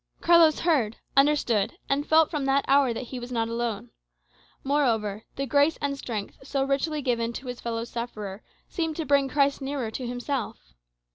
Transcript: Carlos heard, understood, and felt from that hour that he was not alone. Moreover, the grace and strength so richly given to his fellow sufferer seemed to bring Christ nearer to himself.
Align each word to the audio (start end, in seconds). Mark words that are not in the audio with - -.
Carlos 0.19 0.61
heard, 0.61 0.97
understood, 1.15 1.77
and 1.87 2.07
felt 2.07 2.31
from 2.31 2.45
that 2.45 2.65
hour 2.67 2.91
that 2.91 3.03
he 3.09 3.19
was 3.19 3.31
not 3.31 3.47
alone. 3.47 3.91
Moreover, 4.63 5.25
the 5.35 5.45
grace 5.45 5.77
and 5.79 5.95
strength 5.95 6.37
so 6.41 6.63
richly 6.63 7.03
given 7.03 7.33
to 7.33 7.45
his 7.45 7.61
fellow 7.61 7.83
sufferer 7.83 8.41
seemed 8.67 8.95
to 8.95 9.05
bring 9.05 9.29
Christ 9.29 9.61
nearer 9.61 9.91
to 9.91 10.07
himself. 10.07 10.73